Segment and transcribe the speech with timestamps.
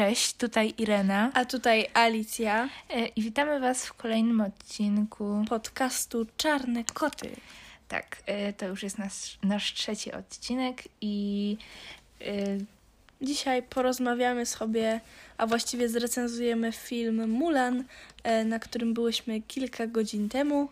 [0.00, 5.44] Cześć, tutaj Irena A tutaj Alicja e, i witamy Was w kolejnym odcinku.
[5.48, 7.30] podcastu Czarne Koty.
[7.88, 11.56] Tak, e, to już jest nasz, nasz trzeci odcinek i
[12.20, 12.24] e,
[13.22, 15.00] Dzisiaj porozmawiamy sobie,
[15.38, 17.84] a właściwie zrecenzujemy film Mulan,
[18.44, 20.68] na którym byłyśmy kilka godzin temu.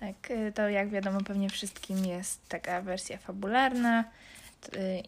[0.00, 4.04] tak, to jak wiadomo pewnie wszystkim jest taka wersja fabularna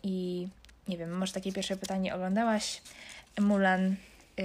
[0.03, 0.49] i
[0.89, 2.83] nie wiem, może takie pierwsze pytanie oglądałaś
[3.41, 3.95] Mulan
[4.39, 4.43] e,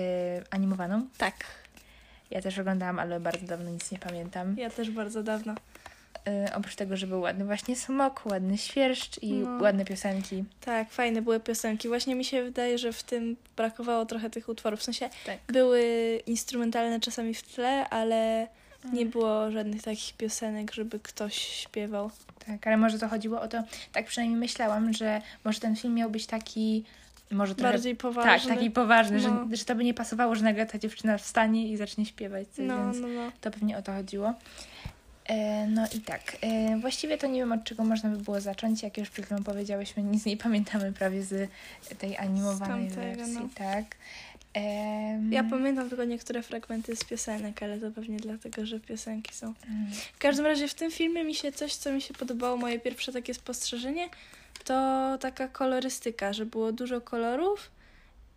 [0.49, 1.07] animowaną?
[1.17, 1.33] Tak,
[2.31, 4.55] Ja też oglądałam, ale bardzo dawno nic nie pamiętam.
[4.57, 5.55] ja też bardzo dawno.
[6.27, 9.63] E, oprócz tego, że był ładny właśnie smok, ładny świerszcz i No.
[9.63, 10.43] ładne piosenki.
[10.61, 11.87] Tak, fajne były piosenki.
[11.87, 14.79] Właśnie mi się wydaje, że w tym brakowało trochę tych utworów.
[14.79, 15.37] W sensie Tak.
[15.47, 15.81] były
[16.25, 18.47] instrumentalne czasami w tle, ale
[18.93, 22.11] nie było żadnych takich piosenek, żeby ktoś śpiewał.
[22.47, 26.09] Tak, ale może to chodziło o to, tak przynajmniej myślałam, że może ten film miał
[26.09, 26.83] być taki,
[27.31, 27.71] może trochę...
[27.73, 28.49] Bardziej poważny.
[28.49, 29.47] Tak, taki poważny, No.
[29.49, 32.65] że, że to by nie pasowało, że nagle ta dziewczyna wstanie i zacznie śpiewać coś,
[32.67, 33.31] No, więc no, no.
[33.41, 34.33] to pewnie o to chodziło.
[35.25, 38.83] E, no i tak, e, właściwie to nie wiem od czego można by było zacząć,
[38.83, 41.49] jak już przed chwilą powiedziałyśmy, nic nie pamiętamy prawie z
[41.97, 43.49] tej animowanej Z tamtego, wersji, no.
[43.55, 43.85] tak.
[44.53, 49.53] Em, Ja pamiętam tylko niektóre fragmenty z piosenek, ale to pewnie dlatego, że piosenki są.
[49.69, 52.79] mm, W każdym razie w tym filmie mi się coś, co mi się podobało, moje
[52.79, 54.09] pierwsze takie spostrzeżenie,
[54.65, 57.71] to taka kolorystyka, że było dużo kolorów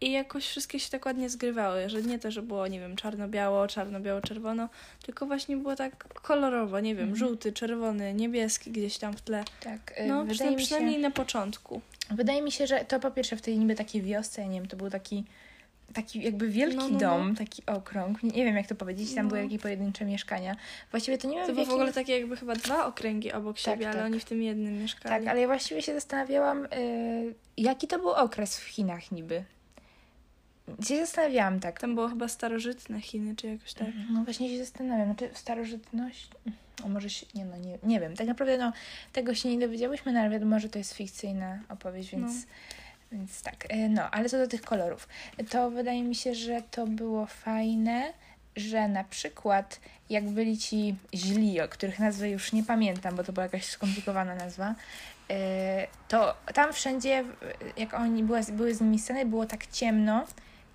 [0.00, 3.66] i jakoś wszystkie się tak ładnie zgrywały, że nie to, że było, nie wiem, czarno-biało,
[3.68, 4.68] czarno-biało-czerwono,
[5.02, 7.16] tylko właśnie było tak kolorowo, nie wiem, Mhm.
[7.16, 9.44] żółty, czerwony, niebieski gdzieś tam w tle.
[9.60, 10.66] Tak, e, No, wydaje przynajmniej, się...
[10.66, 11.80] przynajmniej na początku.
[12.10, 14.68] Wydaje mi się, że to po pierwsze w tej niby takiej wiosce, ja nie wiem,
[14.68, 15.24] to był taki,
[15.94, 16.98] taki jakby wielki No, no, no.
[16.98, 18.22] dom, taki okrąg.
[18.22, 19.28] Nie, nie wiem, jak to powiedzieć, tam No.
[19.28, 20.56] były jakieś pojedyncze mieszkania.
[20.90, 21.74] Właściwie to nie wiem, To w były w jakim...
[21.80, 24.06] ogóle takie jakby chyba dwa okręgi obok siebie, ale tak.
[24.06, 25.24] oni w tym jednym mieszkali.
[25.24, 29.44] Tak, ale ja właściwie się zastanawiałam, y, jaki to był okres w Chinach niby.
[30.88, 31.80] Się zastanawiałam tak.
[31.80, 33.88] Tam było chyba starożytne Chiny, czy jakoś tak.
[34.10, 36.30] No właśnie się zastanawiam, znaczy starożytność,
[36.84, 38.72] o może się, nie no, nie, nie wiem, tak naprawdę no,
[39.12, 42.52] tego się nie dowiedziałyśmy, no ale wiadomo, że to jest fikcyjna opowieść, więc, No.
[43.12, 45.08] Więc tak, y, no, ale co do tych kolorów,
[45.50, 48.12] to wydaje mi się, że to było fajne,
[48.56, 49.80] że na przykład
[50.10, 54.34] jak byli ci źli, o których nazwy już nie pamiętam, bo to była jakaś skomplikowana
[54.34, 54.74] nazwa,
[55.30, 55.34] y,
[56.08, 57.24] to tam wszędzie,
[57.76, 60.26] jak oni były, były z nimi sceny, było tak ciemno,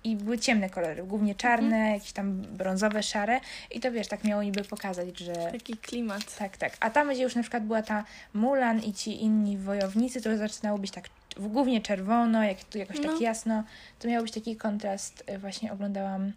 [0.04, 3.40] i były ciemne kolory, głównie czarne, jakieś tam brązowe, szare
[3.70, 6.36] i to wiesz, tak miało niby pokazać, że Taki klimat.
[6.38, 6.76] tak, tak.
[6.80, 10.78] A tam, gdzie już na przykład była ta Mulan i ci inni wojownicy, to zaczynało
[10.78, 11.08] być tak
[11.40, 13.12] głównie czerwono, jak tu jakoś No.
[13.12, 13.64] tak jasno.
[13.98, 15.24] To miał być taki kontrast.
[15.30, 16.32] Y, Właśnie oglądałam y,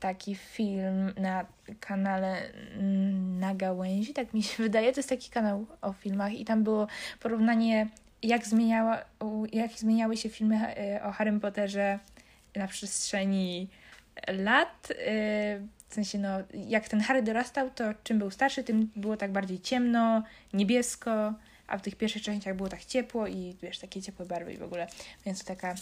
[0.00, 1.44] taki film na
[1.80, 2.36] kanale
[2.78, 4.92] mm, Na Gałęzi, tak mi się wydaje.
[4.92, 6.86] To jest taki kanał o filmach i tam było
[7.20, 7.86] porównanie
[8.22, 8.98] jak, zmieniała,
[9.52, 11.98] jak zmieniały się filmy y, o Harrym Potterze
[12.56, 13.68] na przestrzeni
[14.28, 14.90] lat.
[14.90, 14.94] y,
[15.88, 19.60] W sensie, no, jak ten Harry dorastał, to czym był starszy, tym było tak bardziej
[19.60, 21.34] ciemno, niebiesko,
[21.66, 24.62] a w tych pierwszych częściach było tak ciepło i wiesz, takie ciepłe barwy i w
[24.62, 24.86] ogóle.
[25.26, 25.74] Więc to taka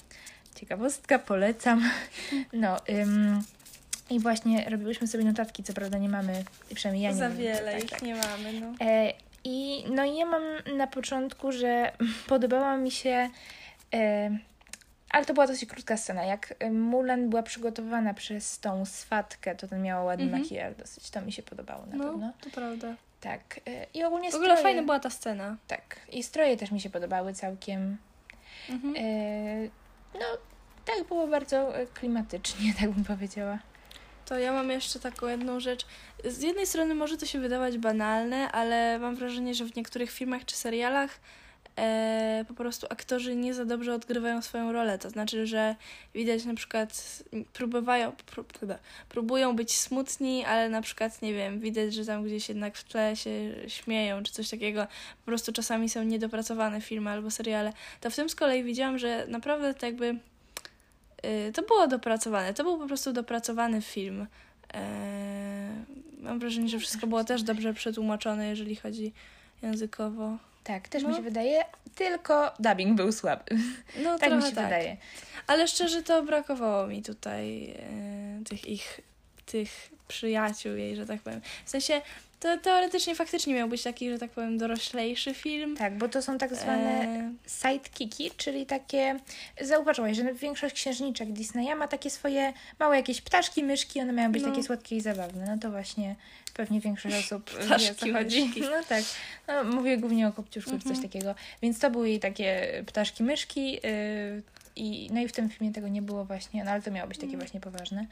[0.54, 1.82] ciekawostka, polecam.
[2.53, 3.43] No, ym,
[4.10, 6.44] i właśnie robiłyśmy sobie notatki, co prawda nie mamy,
[6.75, 7.38] przynajmniej ja nie Za mam.
[7.38, 8.03] wiele tak, ich tak.
[8.03, 8.72] nie mamy, no.
[8.81, 9.12] E,
[9.44, 10.43] I no i ja mam
[10.76, 11.93] na początku, że
[12.28, 13.31] podobała mi się,
[13.94, 14.31] e,
[15.10, 19.69] ale to była dosyć krótka scena, jak e, Mulan była przygotowana przez tą swatkę, to
[19.69, 20.43] ten miała ładny Mhm.
[20.43, 22.32] makijaż dosyć, to mi się podobało na No, pewno.
[22.41, 22.94] to prawda.
[23.22, 25.56] Tak, e, i ogólnie W ogóle stroje, fajna była ta scena.
[25.66, 27.96] Tak, i stroje też mi się podobały całkiem.
[28.70, 28.94] Mhm.
[28.96, 29.68] E,
[30.18, 30.26] no,
[30.84, 33.58] tak było bardzo e, klimatycznie, tak bym powiedziała.
[34.26, 35.86] To ja mam jeszcze taką jedną rzecz.
[36.24, 40.44] Z jednej strony może to się wydawać banalne, ale mam wrażenie, że w niektórych filmach
[40.44, 41.20] czy serialach
[41.78, 44.98] e, po prostu aktorzy nie za dobrze odgrywają swoją rolę.
[44.98, 45.76] To znaczy, że
[46.14, 47.22] widać na przykład
[47.52, 48.58] prób,
[49.08, 53.16] próbują być smutni, ale na przykład, nie wiem, widać, że tam gdzieś jednak w tle
[53.16, 53.30] się
[53.68, 54.86] śmieją czy coś takiego.
[55.20, 57.72] Po prostu czasami są niedopracowane filmy albo seriale.
[58.00, 60.16] To w tym z kolei widziałam, że naprawdę tak jakby
[61.48, 62.54] y, to było dopracowane.
[62.54, 64.26] To był po prostu dopracowany film.
[64.75, 64.82] Eee,
[66.22, 69.12] mam wrażenie, że wszystko było też dobrze przetłumaczone, jeżeli chodzi
[69.62, 70.38] językowo.
[70.64, 71.17] Tak, też mi No.
[71.17, 71.64] się wydaje,
[71.94, 73.44] tylko dubbing był słaby.
[74.03, 74.64] No tak trochę mi się tak.
[74.64, 74.97] wydaje.
[75.47, 79.00] Ale szczerze to brakowało mi tutaj e, tych ich,
[79.47, 81.41] tych przyjaciół jej, że tak powiem.
[81.64, 82.03] W sensie
[82.42, 85.76] to teoretycznie faktycznie miał być taki, że tak powiem, doroślejszy film.
[85.76, 89.16] Tak, bo to są tak zwane E, sidekicki, czyli takie,
[89.60, 94.42] zauważyłaś, że większość księżniczek Disneya ma takie swoje małe jakieś ptaszki, myszki, one mają być
[94.42, 94.48] No.
[94.50, 95.46] takie słodkie i zabawne.
[95.46, 96.16] No to właśnie
[96.54, 98.44] pewnie większość osób wie, o Ptaszki, co chodzi.
[98.44, 98.60] myszki.
[98.70, 99.04] No tak,
[99.48, 101.02] no, mówię głównie o Kopciuszku czy coś Mhm.
[101.08, 101.34] takiego.
[101.62, 103.80] Więc to były jej takie ptaszki, myszki, yy,
[104.76, 107.16] I, no i w tym filmie tego nie było właśnie, no ale to miało być
[107.18, 107.40] takie Mm.
[107.40, 108.06] właśnie poważne.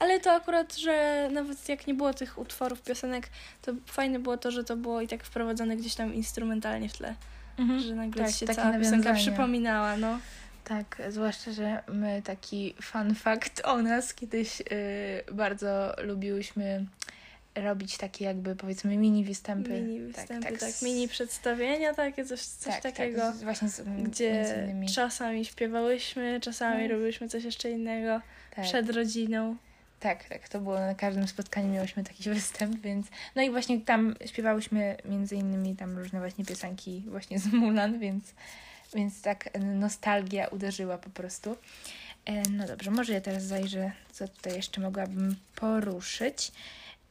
[0.00, 3.28] Ale to akurat, że nawet jak nie było tych utworów, piosenek,
[3.62, 7.14] to fajne było to, że to było i tak wprowadzone gdzieś tam instrumentalnie w tle.
[7.86, 10.18] Że nagle Tak, się cała piosenka przypominała, no.
[10.64, 14.64] Tak, zwłaszcza, że my taki fun fact o nas kiedyś y,
[15.32, 16.86] bardzo lubiłyśmy
[17.54, 19.70] robić takie jakby powiedzmy mini występy.
[19.70, 23.20] Mini występy, tak, z- mini przedstawienia, takie coś, coś tak, takiego.
[23.20, 24.44] Tak, właśnie z, Gdzie
[24.94, 26.88] czasami śpiewałyśmy, czasami No.
[26.88, 28.20] robiłyśmy coś jeszcze innego
[28.56, 29.56] tak, przed rodziną.
[30.00, 34.14] Tak, tak, to było na każdym spotkaniu miałyśmy taki występ, więc no i właśnie tam
[34.26, 38.24] śpiewałyśmy między innymi tam różne właśnie piosenki właśnie z Mulan, więc,
[38.94, 41.56] więc tak nostalgia uderzyła po prostu.
[42.26, 46.52] E, No dobrze, może ja teraz zajrzę, co tutaj jeszcze mogłabym poruszyć.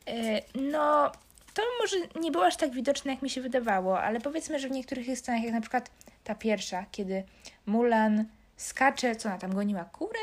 [0.08, 0.42] E,
[0.72, 1.12] No,
[1.54, 4.72] to może nie było aż tak widoczne, jak mi się wydawało, ale powiedzmy, że w
[4.72, 5.92] niektórych scenach, jak na przykład
[6.24, 7.24] ta pierwsza, kiedy
[7.66, 8.26] Mulan
[8.58, 10.20] skacze, co ona tam goniła kurę?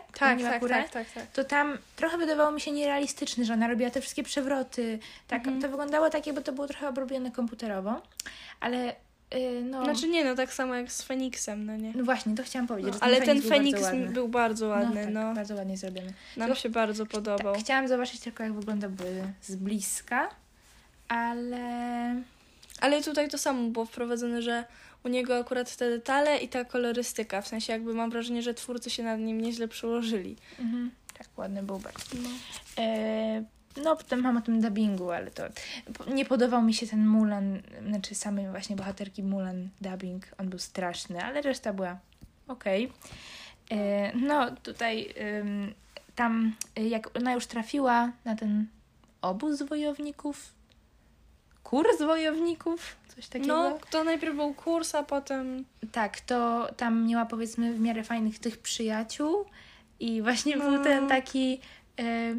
[0.00, 0.74] Tak, Tak, tak, kurę?
[0.82, 1.26] tak, tak, tak.
[1.26, 4.98] to tam trochę wydawało mi się nierealistyczne, że ona robiła te wszystkie przewroty.
[5.28, 5.62] Tak, Mhm.
[5.62, 8.02] to wyglądało tak, jakby to było trochę obrobione komputerowo,
[8.60, 8.94] ale
[9.34, 11.92] yy, no, Znaczy nie, no tak samo jak z Feniksem, no nie.
[11.94, 14.12] no właśnie, to chciałam powiedzieć, No, że ale ten Feniks był Feniks bardzo ładny.
[14.12, 15.26] był bardzo ładny, no, no.
[15.26, 16.12] tak, bardzo ładnie zrobiony.
[16.36, 17.54] Nam To- się bardzo podobał.
[17.54, 19.04] Tak, chciałam zobaczyć tylko, jak wyglądałby
[19.42, 20.28] z bliska,
[21.08, 22.22] ale
[22.80, 24.64] Ale tutaj to samo było wprowadzone, że
[25.04, 28.90] u niego akurat te detale i ta kolorystyka, w sensie jakby mam wrażenie, że twórcy
[28.90, 30.36] się nad nim nieźle przyłożyli.
[30.58, 32.16] mhm, tak ładny bardzo.
[32.22, 32.28] No.
[32.78, 33.44] E,
[33.84, 35.42] no, potem mam o tym dubbingu, ale to
[36.14, 40.26] nie podobał mi się ten Mulan, znaczy samej właśnie bohaterki Mulan dubbing.
[40.38, 41.98] On był straszny, ale reszta była
[42.48, 42.92] okej.
[43.70, 45.14] E, No, tutaj
[46.14, 48.66] tam, jak ona już trafiła na ten
[49.22, 50.52] obóz wojowników,
[51.70, 53.46] kurs wojowników, coś takiego.
[53.70, 55.64] no, to najpierw był kurs, a potem...
[55.92, 59.44] Tak, to tam miała powiedzmy w miarę fajnych tych przyjaciół
[60.00, 60.70] i właśnie No.
[60.70, 61.60] był ten taki
[61.98, 62.34] e,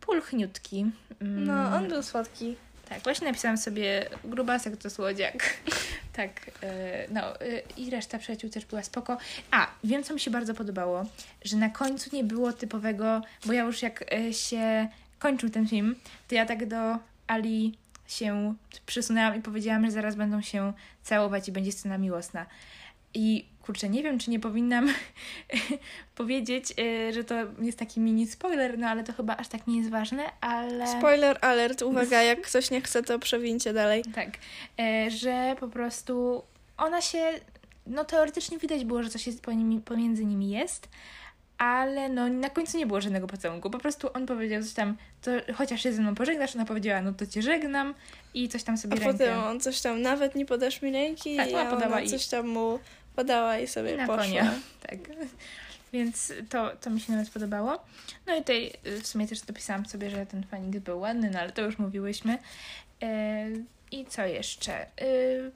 [0.00, 0.86] pulchniutki.
[1.20, 2.56] Mm, No, on był słodki.
[2.88, 5.56] Tak, właśnie napisałam sobie grubasek to słodziak.
[6.16, 6.30] tak,
[6.62, 9.18] e, no e, i reszta przyjaciół też była spoko.
[9.50, 11.04] A, wiem co mi się bardzo podobało,
[11.44, 14.88] że na końcu nie było typowego, bo ja już jak się
[15.18, 15.96] kończył ten film,
[16.28, 17.78] to ja tak do Ali
[18.12, 18.54] się
[18.86, 20.72] przysunęłam i powiedziałam, że zaraz będą się
[21.02, 22.46] całować i będzie scena miłosna.
[23.14, 24.88] I kurczę, nie wiem, czy nie powinnam
[26.14, 29.78] powiedzieć, e, że to jest taki mini spoiler, no ale to chyba aż tak nie
[29.78, 30.98] jest ważne, ale...
[30.98, 34.04] Spoiler alert, uwaga, jak ktoś nie chce, to przewincie dalej.
[34.14, 34.28] Tak,
[34.80, 36.42] e, że po prostu
[36.76, 37.40] ona się,
[37.86, 39.42] no teoretycznie widać było, że coś jest
[39.84, 40.88] pomiędzy nimi jest,
[41.60, 43.70] ale no na końcu nie było żadnego pocałunku.
[43.70, 47.12] Po prostu on powiedział coś tam, to chociaż się ze mną pożegnasz, ona powiedziała, no
[47.12, 47.94] to cię żegnam
[48.34, 49.12] i coś tam A sobie rękę.
[49.12, 52.08] potem on coś tam, nawet nie podasz mi ręki, Tak, i ona podała ona i-
[52.08, 52.78] coś tam mu
[53.16, 54.24] podała i sobie I na poszła.
[54.24, 54.50] konia.
[54.90, 54.98] Tak.
[55.92, 57.84] Więc to, to mi się nawet podobało.
[58.26, 61.38] No i tutaj y, w sumie też dopisałam sobie, że ten Feniks był ładny, no
[61.40, 62.38] ale to już mówiłyśmy.
[63.02, 63.46] E,
[63.92, 64.86] I co jeszcze?
[65.02, 65.52] Y,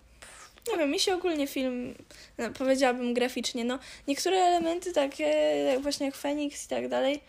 [0.73, 1.95] Nie wiem, mi się ogólnie film,
[2.39, 3.79] no, powiedziałabym graficznie, no
[4.09, 5.25] niektóre elementy takie,
[5.73, 7.21] jak właśnie jak Feniks i tak dalej,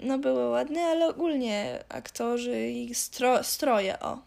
[0.00, 4.18] no były ładne, ale ogólnie aktorzy i stro, stroje, o.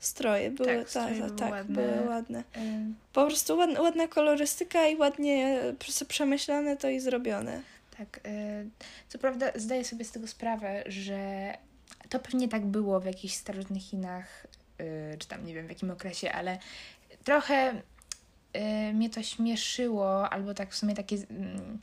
[0.00, 1.74] Stroje były, Tak, stroje tak, były tak, ładne.
[1.74, 2.38] były ładne.
[2.40, 2.42] y,
[3.12, 7.62] Po prostu ładna, ładna kolorystyka i ładnie prze- przemyślane to i zrobione.
[7.98, 8.20] Tak.
[8.26, 8.30] y,
[9.08, 11.18] Co prawda zdaję sobie z tego sprawę, że
[12.08, 14.46] to pewnie tak było w jakichś starożytnych Chinach,
[14.80, 16.58] y, czy tam nie wiem w jakim okresie, ale
[17.26, 17.74] trochę
[18.56, 21.78] y, mnie to śmieszyło, albo tak w sumie takie, mm,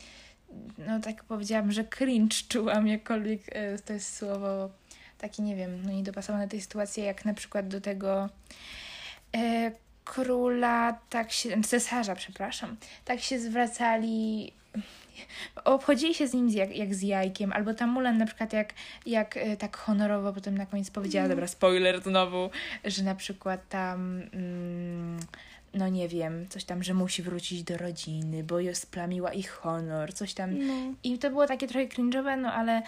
[0.78, 4.70] no tak powiedziałam, że cringe czułam, jakkolwiek y, to jest słowo
[5.18, 8.30] takie, nie wiem, no niedopasowane do tej sytuacji, jak na przykład do tego
[9.36, 9.72] e,
[10.06, 14.54] króla, tak się, cesarza, przepraszam, tak się zwracali,
[15.63, 18.74] obchodzili się z nim jak, jak z jajkiem, albo ta Mulan na przykład jak,
[19.05, 22.50] jak e, tak honorowo potem na koniec powiedziała, dobra, spoiler znowu,
[22.86, 25.20] że na przykład tam, mm,
[25.74, 30.34] no nie wiem, coś tam, że musi wrócić do rodziny, bo splamiła ich honor, coś
[30.34, 30.67] tam.
[30.67, 30.74] No.
[31.03, 32.82] I to było takie trochę cringe'owe, no ale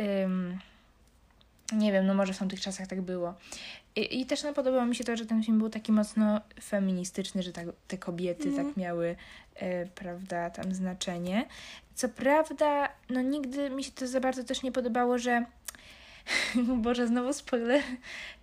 [0.00, 0.58] ym,
[1.72, 3.34] nie wiem, no może w tamtych czasach tak było.
[3.96, 7.42] I, I też no, podobało mi się to, że ten film był taki mocno feministyczny,
[7.42, 8.66] że tak, te kobiety Mhm.
[8.66, 9.16] tak miały,
[9.56, 11.46] e, prawda, tam znaczenie.
[11.94, 15.44] Co prawda, no nigdy mi się to za bardzo też nie podobało, że
[16.82, 17.82] Boże, znowu spoiler,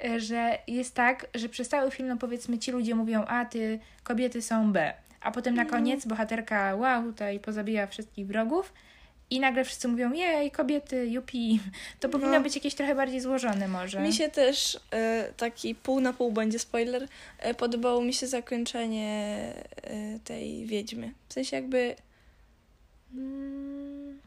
[0.04, 3.80] e, że jest tak, że przez cały film, no powiedzmy, ci ludzie mówią, a ty,
[4.04, 4.94] kobiety są B.
[5.22, 5.70] A potem na No.
[5.70, 8.74] koniec bohaterka, wow, tutaj pozabija wszystkich wrogów.
[9.32, 11.60] I nagle wszyscy mówią, jej, kobiety, jupi.
[12.00, 12.42] To powinno No.
[12.42, 14.00] być jakieś trochę bardziej złożone może.
[14.02, 17.08] Mi się też e, taki pół na pół będzie spoiler.
[17.40, 21.14] E, podobało mi się zakończenie e, tej wiedźmy.
[21.30, 21.96] W sensie jakby
[23.14, 24.20] Mm,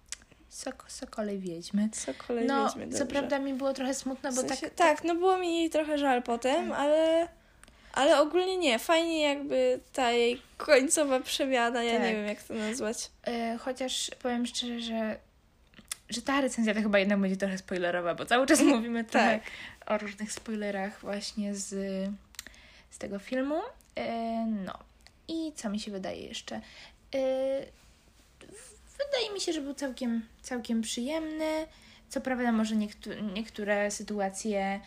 [0.48, 1.88] Soko, Sokole Wiedźmy.
[1.92, 3.06] Co kolej No, co dobrze.
[3.06, 4.74] prawda mi było trochę smutno, W bo sensie, tak...
[4.74, 7.28] tak, no było mi jej trochę żal potem, ale,
[7.92, 8.78] ale ogólnie nie.
[8.78, 12.02] Fajnie jakby ta jej końcowa przemiana, ja Tak.
[12.02, 13.10] nie wiem jak to nazwać.
[13.26, 15.16] E, chociaż powiem szczerze, że,
[16.10, 19.50] że ta recenzja to chyba jednak będzie trochę spoilerowa, bo cały czas mówimy trochę Tak.
[19.94, 21.68] o różnych spoilerach właśnie z,
[22.90, 23.60] z tego filmu.
[23.96, 24.12] E,
[24.46, 24.78] no.
[25.28, 26.60] I co mi się wydaje jeszcze?
[27.14, 27.20] E,
[28.98, 31.66] wydaje mi się, że był całkiem, całkiem przyjemny.
[32.08, 34.80] Co prawda może niektó- niektóre sytuacje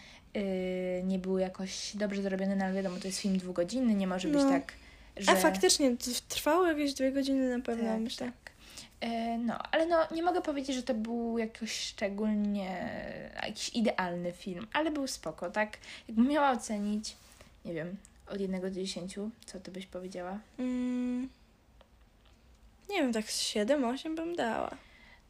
[1.04, 4.44] nie były jakoś dobrze zrobione, no ale wiadomo, to jest film dwugodzinny, nie może być
[4.44, 4.50] No.
[4.50, 4.74] tak,
[5.18, 5.32] że...
[5.32, 5.96] A faktycznie,
[6.30, 8.32] trwało jakieś dwie godziny na pewno, Tak, myślę.
[9.02, 12.90] E, No, ale no, nie mogę powiedzieć, że to był jakoś szczególnie
[13.44, 15.78] jakiś idealny film, ale był spoko, tak?
[16.08, 17.16] Jakbym miała ocenić,
[17.66, 20.40] nie wiem, od jednego do dziesięciu, co ty byś powiedziała?
[20.60, 21.30] Mm,
[22.90, 24.72] nie wiem, tak z 7-8 bym dała.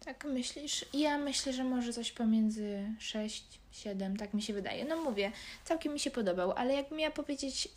[0.06, 0.86] Tak myślisz?
[0.94, 4.86] Ja myślę, że może coś pomiędzy 6, 7, tak mi się wydaje.
[4.86, 5.32] No mówię,
[5.64, 7.68] całkiem mi się podobał, ale jakbym miała powiedzieć,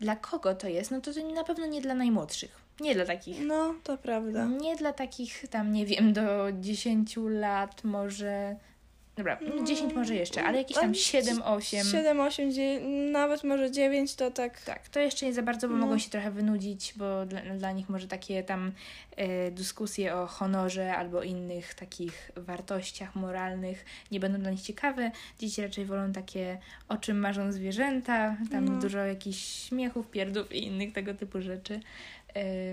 [0.00, 2.64] dla kogo to jest, no to to na pewno nie dla najmłodszych.
[2.80, 4.46] Nie dla takich No, to prawda.
[4.46, 8.56] Nie dla takich tam, nie wiem, do 10 lat może.
[9.16, 11.84] Dobra, No, 10 może jeszcze, ale jakieś tam ale 7, 8.
[11.84, 14.60] 7, 8, 9, nawet może 9 to tak.
[14.62, 15.80] Tak, to jeszcze nie za bardzo, bo No.
[15.86, 18.72] mogą się trochę wynudzić, bo dla, dla nich może takie tam
[19.16, 25.10] e, dyskusje o honorze albo innych takich wartościach moralnych nie będą dla nich ciekawe.
[25.38, 28.80] Dzieci raczej wolą takie, o czym marzą zwierzęta, tam No.
[28.80, 31.80] dużo jakichś śmiechów, pierdów i innych tego typu rzeczy.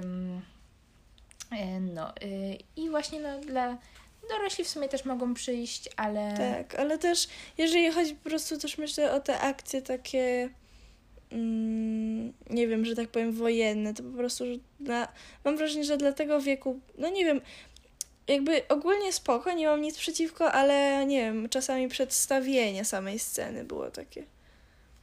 [0.03, 0.41] Ym,
[1.51, 3.77] e, no y, i właśnie no dla
[4.29, 8.77] dorośli w sumie też mogą przyjść, ale Tak, ale też jeżeli chodzi po prostu też
[8.77, 10.49] myślę o te akcje takie
[11.31, 14.45] mm, nie wiem, że tak powiem wojenne, to po prostu
[14.79, 15.07] dla,
[15.45, 17.41] mam wrażenie, że dla tego wieku, no nie wiem,
[18.27, 23.91] jakby ogólnie spoko, nie mam nic przeciwko, ale nie wiem, czasami przedstawienie samej sceny było
[23.91, 24.23] takie.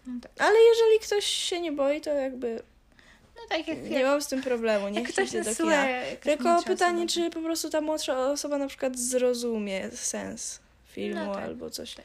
[0.06, 2.62] no, tak, Ale jeżeli ktoś się nie boi, to jakby
[3.48, 5.86] tak jak, nie mam z tym problemu, niech ktoś idzie do kina.
[6.20, 11.34] Tylko pytanie, osoba, czy po prostu ta młodsza osoba na przykład zrozumie sens filmu No
[11.34, 11.44] tak.
[11.44, 11.94] albo coś.
[11.94, 12.04] Tak.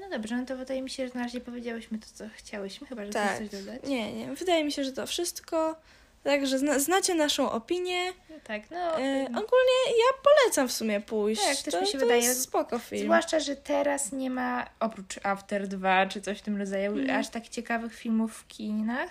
[0.00, 3.06] No dobrze, no to wydaje mi się, że na razie powiedziałyśmy to, co chciałyśmy, chyba,
[3.06, 3.38] że Tak.
[3.38, 3.82] coś dodać.
[3.84, 4.34] Nie, nie.
[4.34, 5.76] Wydaje mi się, że to wszystko.
[6.24, 8.06] Także zna, znacie naszą opinię.
[8.30, 8.98] No tak, no.
[9.00, 11.42] E, ym, ogólnie ja polecam w sumie pójść.
[11.42, 12.22] Tak, też to, mi się to wydaje.
[12.22, 13.02] Jest spoko film.
[13.02, 17.20] Zwłaszcza, że teraz nie ma, oprócz After 2 czy coś w tym rodzaju, Mhm.
[17.20, 19.10] aż tak ciekawych filmów w kinach.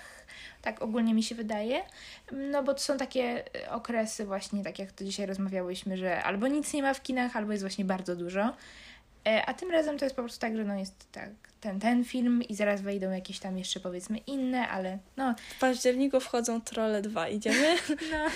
[0.62, 1.82] Tak ogólnie mi się wydaje.
[2.32, 6.48] No bo to są takie e, okresy właśnie, tak jak to dzisiaj rozmawiałyśmy, że albo
[6.48, 8.54] nic nie ma w kinach, albo jest właśnie bardzo dużo.
[9.28, 11.30] E, A tym razem to jest po prostu tak, że no jest tak
[11.62, 16.20] ten, ten film i zaraz wejdą jakieś tam jeszcze powiedzmy inne, ale no, W październiku
[16.20, 17.28] wchodzą Trolle 2.
[17.28, 17.76] Idziemy?
[18.12, 18.28] no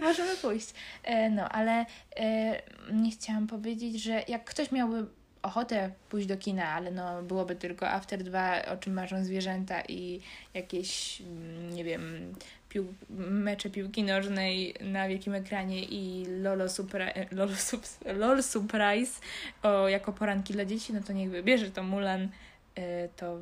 [0.00, 0.68] możemy pójść.
[1.04, 1.86] E, No, ale
[2.16, 2.62] e,
[2.92, 5.06] nie chciałam powiedzieć, że jak ktoś miałby
[5.42, 10.20] ochotę pójść do kina, ale no byłoby tylko After 2, o czym marzą zwierzęta i
[10.54, 12.34] jakieś, mm, nie wiem,
[12.74, 19.20] pił, mecze piłki nożnej na wielkim ekranie i Lolo, Supra, e, Lolo Sup- LOL Surprise
[19.62, 22.28] o, jako poranki dla dzieci, no to niech wybierze to Mulan,
[22.74, 23.38] e, to,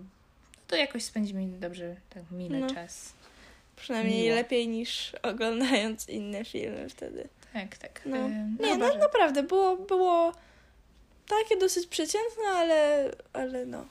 [0.68, 2.74] to jakoś spędzimy dobrze, tak mile No.
[2.74, 3.12] czas.
[3.76, 4.34] Przynajmniej Miło.
[4.36, 7.28] lepiej niż oglądając inne filmy wtedy.
[7.52, 8.02] Tak, tak.
[8.06, 8.16] No.
[8.16, 8.28] E,
[8.60, 8.98] Nie, no Boże.
[8.98, 10.32] naprawdę, było, było
[11.28, 13.84] takie dosyć przeciętne, ale, ale no,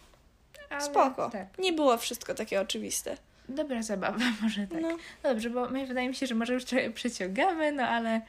[0.69, 1.29] Ale spoko.
[1.29, 1.57] Tak.
[1.59, 3.17] Nie było wszystko takie oczywiste.
[3.49, 4.81] Dobra zabawa, może tak.
[4.81, 8.21] No, Dobrze, bo my, wydaje mi się, że może już trochę przeciągamy, no ale.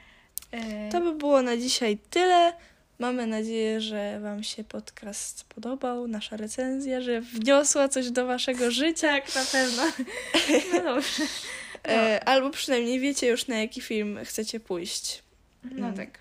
[0.51, 2.53] e, to by było na dzisiaj tyle.
[2.99, 9.07] Mamy nadzieję, że Wam się podcast podobał, nasza recenzja, że wniosła coś do Waszego życia.
[9.07, 9.83] Tak, na pewno.
[10.73, 11.23] No dobrze.
[11.87, 15.23] E, albo przynajmniej wiecie już, na jaki film chcecie pójść.
[15.63, 15.95] No Mm.
[15.97, 16.19] tak.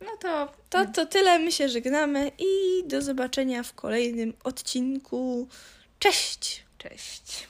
[0.00, 0.52] No to.
[0.70, 5.48] To, to tyle, my się żegnamy i do zobaczenia w kolejnym odcinku.
[5.98, 6.64] Cześć!
[6.78, 7.46] Cześć.